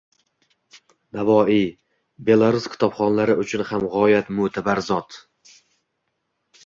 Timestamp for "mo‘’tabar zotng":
4.41-5.25